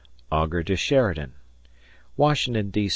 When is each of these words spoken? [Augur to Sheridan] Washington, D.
[Augur 0.31 0.63
to 0.63 0.75
Sheridan] 0.75 1.33
Washington, 2.17 2.71
D. 2.71 2.89